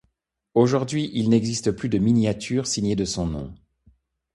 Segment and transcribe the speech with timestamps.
[0.55, 3.53] Aujourd'hui il n'existe plus de miniatures signées de son nom.